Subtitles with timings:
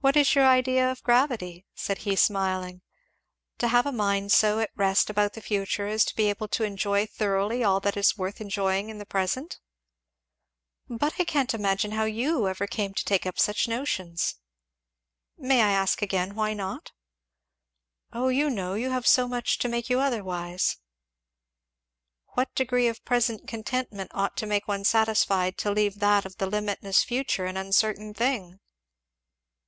[0.00, 2.82] "What is your idea of gravity?" said he smiling.
[3.58, 6.62] "To have a mind so at rest about the future as to be able to
[6.64, 9.58] enjoy thoroughly all that is worth enjoying in the present?"
[10.88, 14.36] "But I can't imagine how you ever came to take up such notions."
[15.38, 16.92] "May I ask again, why not
[18.12, 20.76] I?" "O you know you have so much to make you otherwise."
[22.34, 26.46] "What degree of present contentment ought to make one satisfied to leave that of the
[26.46, 28.60] limitless future an uncertain thing?"